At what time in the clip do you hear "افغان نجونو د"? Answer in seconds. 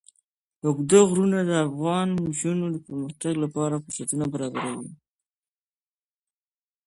1.67-2.77